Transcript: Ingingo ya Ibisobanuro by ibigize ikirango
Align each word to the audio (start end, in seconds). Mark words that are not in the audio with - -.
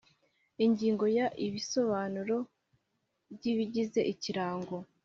Ingingo 0.65 1.05
ya 1.17 1.27
Ibisobanuro 1.45 2.37
by 3.33 3.43
ibigize 3.51 4.01
ikirango 4.13 4.75